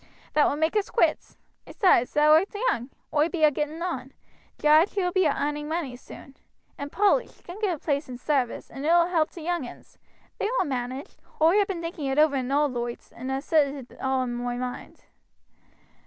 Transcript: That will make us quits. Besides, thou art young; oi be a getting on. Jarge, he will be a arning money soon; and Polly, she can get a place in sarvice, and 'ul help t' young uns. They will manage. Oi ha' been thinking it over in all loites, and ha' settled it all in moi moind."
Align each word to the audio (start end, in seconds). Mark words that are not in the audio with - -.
That 0.33 0.49
will 0.49 0.55
make 0.55 0.75
us 0.75 0.89
quits. 0.89 1.37
Besides, 1.63 2.11
thou 2.13 2.31
art 2.31 2.49
young; 2.71 2.89
oi 3.13 3.29
be 3.29 3.43
a 3.43 3.51
getting 3.51 3.83
on. 3.83 4.13
Jarge, 4.57 4.93
he 4.95 5.03
will 5.03 5.11
be 5.11 5.27
a 5.27 5.31
arning 5.31 5.67
money 5.67 5.95
soon; 5.95 6.35
and 6.75 6.91
Polly, 6.91 7.27
she 7.27 7.43
can 7.43 7.59
get 7.59 7.75
a 7.75 7.77
place 7.77 8.09
in 8.09 8.17
sarvice, 8.17 8.71
and 8.71 8.83
'ul 8.83 9.09
help 9.09 9.29
t' 9.29 9.43
young 9.43 9.67
uns. 9.67 9.99
They 10.39 10.45
will 10.57 10.65
manage. 10.65 11.17
Oi 11.39 11.61
ha' 11.61 11.67
been 11.67 11.81
thinking 11.81 12.07
it 12.07 12.17
over 12.17 12.35
in 12.37 12.49
all 12.51 12.67
loites, 12.67 13.11
and 13.15 13.29
ha' 13.29 13.41
settled 13.43 13.91
it 13.91 14.01
all 14.01 14.23
in 14.23 14.33
moi 14.33 14.55
moind." 14.57 15.03